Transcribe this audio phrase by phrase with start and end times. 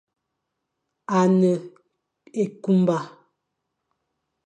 [1.17, 1.51] A ne
[2.43, 2.97] nkunba.